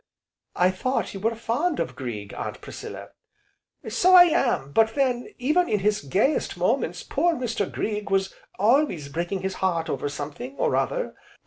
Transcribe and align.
"I 0.55 0.71
thought 0.71 1.13
you 1.13 1.19
were 1.19 1.35
fond 1.35 1.79
of 1.79 1.95
Grieg, 1.95 2.33
Aunt 2.33 2.59
Priscilla." 2.59 3.09
"So 3.87 4.15
I 4.15 4.23
am, 4.23 4.71
but 4.71 4.95
then, 4.95 5.27
even 5.37 5.69
in 5.69 5.77
his 5.81 6.01
gayest 6.01 6.57
moments, 6.57 7.03
poor 7.03 7.35
Mr. 7.35 7.71
Grieg 7.71 8.09
was 8.09 8.33
always 8.57 9.09
breaking 9.09 9.41
his 9.43 9.53
heart 9.61 9.91
over 9.91 10.09
something, 10.09 10.57
or 10.57 10.75
other. 10.75 11.13